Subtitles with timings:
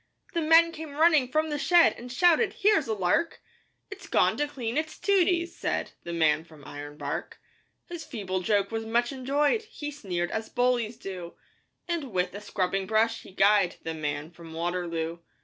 [0.33, 3.39] The men came running from the shed, And shouted, 'Here's a lark!'
[3.91, 7.33] 'It's gone to clean its tooties!' said The man from Ironbark.
[7.85, 11.35] His feeble joke was much enjoyed; He sneered as bullies do,
[11.87, 15.19] And with a scrubbing brush he guyed The Man from Waterloo.